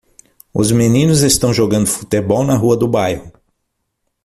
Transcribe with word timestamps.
Os 0.51 0.71
meninos 0.71 1.21
estão 1.21 1.53
jogando 1.53 1.85
futebol 1.85 2.43
na 2.43 2.55
rua 2.57 2.75
do 2.75 2.87
bairro. 2.87 3.31